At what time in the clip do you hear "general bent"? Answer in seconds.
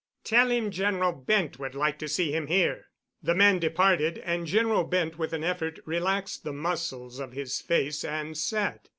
0.71-1.59, 4.47-5.19